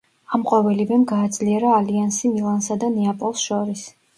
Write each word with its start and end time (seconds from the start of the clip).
ამ 0.37 0.45
ყოველივემ 0.51 1.03
გააძლიერა 1.11 1.75
ალიანსი 1.81 2.33
მილანსა 2.35 2.81
და 2.85 2.91
ნეაპოლს 2.99 3.49
შორის. 3.51 3.89